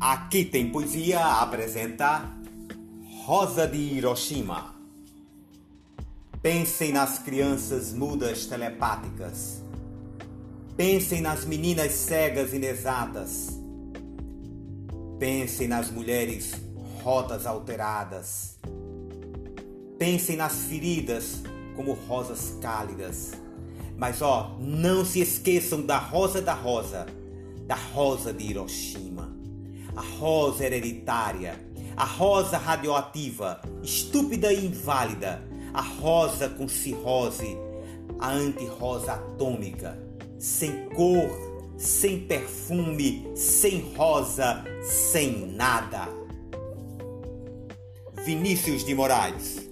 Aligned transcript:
Aqui 0.00 0.46
tem 0.46 0.70
poesia 0.70 1.22
apresenta 1.22 2.24
Rosa 3.26 3.68
de 3.68 3.76
Hiroshima. 3.76 4.74
Pensem 6.40 6.90
nas 6.90 7.18
crianças 7.18 7.92
mudas 7.92 8.46
telepáticas. 8.46 9.62
Pensem 10.74 11.20
nas 11.20 11.44
meninas 11.44 11.92
cegas 11.92 12.54
inexatas. 12.54 13.60
Pensem 15.18 15.68
nas 15.68 15.90
mulheres 15.90 16.54
rotas 17.02 17.44
alteradas. 17.44 18.58
Pensem 19.98 20.34
nas 20.34 20.62
feridas 20.62 21.42
como 21.76 21.92
rosas 21.92 22.56
cálidas. 22.62 23.32
Mas 23.98 24.22
ó, 24.22 24.56
não 24.58 25.04
se 25.04 25.20
esqueçam 25.20 25.82
da 25.84 25.98
rosa 25.98 26.40
da 26.40 26.54
rosa, 26.54 27.04
da 27.66 27.74
rosa 27.74 28.32
de 28.32 28.44
Hiroshima. 28.44 29.39
A 29.96 30.02
rosa 30.18 30.64
hereditária, 30.64 31.54
a 31.96 32.04
rosa 32.04 32.56
radioativa, 32.56 33.60
estúpida 33.82 34.52
e 34.52 34.66
inválida, 34.66 35.42
a 35.74 35.80
rosa 35.80 36.48
com 36.48 36.68
cirrose, 36.68 37.56
a 38.18 38.30
anti-rosa 38.30 39.14
atômica, 39.14 39.98
sem 40.38 40.88
cor, 40.90 41.74
sem 41.76 42.20
perfume, 42.20 43.30
sem 43.34 43.94
rosa, 43.96 44.64
sem 44.82 45.46
nada. 45.46 46.08
Vinícius 48.24 48.84
de 48.84 48.94
Moraes 48.94 49.70